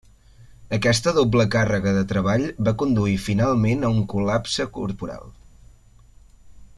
[0.77, 5.33] Aquesta doble càrrega de treball va conduir finalment a un col·lapse corporal.